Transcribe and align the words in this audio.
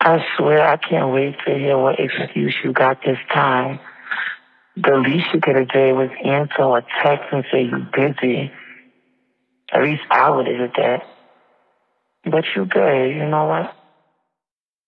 I 0.00 0.24
swear 0.36 0.66
I 0.66 0.76
can't 0.78 1.12
wait 1.12 1.36
to 1.46 1.54
hear 1.54 1.76
what 1.76 2.00
excuse 2.00 2.54
you 2.64 2.72
got 2.72 3.02
this 3.04 3.18
time. 3.32 3.78
The 4.76 4.96
least 4.96 5.26
you 5.34 5.40
could 5.40 5.56
have 5.56 5.68
did 5.68 5.92
was 5.92 6.08
answer 6.24 6.62
or 6.62 6.82
text 7.02 7.26
and 7.32 7.44
say 7.52 7.64
you 7.64 7.86
busy. 7.92 8.50
At 9.72 9.82
least 9.82 10.02
I 10.10 10.30
would 10.30 10.46
have 10.46 10.56
did 10.56 10.70
that. 10.76 11.06
But 12.24 12.44
you 12.56 12.64
good, 12.64 13.10
you 13.14 13.28
know 13.28 13.46
what? 13.46 13.76